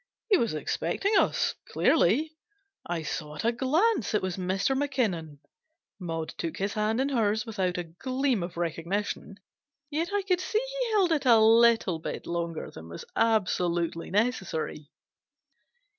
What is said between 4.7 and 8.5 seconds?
Mackinnon. Maud took his hand in hers without a gleam